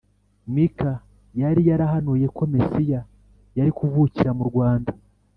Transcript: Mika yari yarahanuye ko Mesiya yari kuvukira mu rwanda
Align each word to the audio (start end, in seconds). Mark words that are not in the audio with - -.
Mika 0.53 0.91
yari 1.41 1.61
yarahanuye 1.69 2.25
ko 2.35 2.43
Mesiya 2.53 3.01
yari 3.57 3.71
kuvukira 3.77 4.31
mu 4.37 4.43
rwanda 4.49 4.91